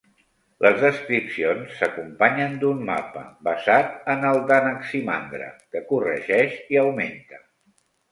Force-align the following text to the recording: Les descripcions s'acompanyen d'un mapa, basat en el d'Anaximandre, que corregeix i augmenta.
Les 0.65 0.77
descripcions 0.83 1.73
s'acompanyen 1.81 2.55
d'un 2.63 2.79
mapa, 2.87 3.21
basat 3.47 4.09
en 4.15 4.25
el 4.31 4.41
d'Anaximandre, 4.53 5.51
que 5.77 5.83
corregeix 5.93 6.57
i 6.77 6.81
augmenta. 6.85 7.43